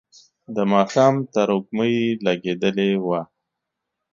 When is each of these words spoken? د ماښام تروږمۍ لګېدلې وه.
د 0.55 0.57
ماښام 0.73 1.13
تروږمۍ 1.33 1.95
لګېدلې 2.25 2.89
وه. 3.05 3.21